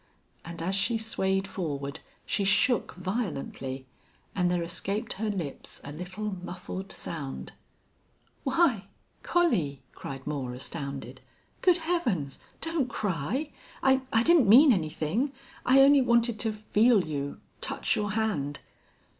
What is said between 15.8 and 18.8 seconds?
only wanted to feel you touch your hand."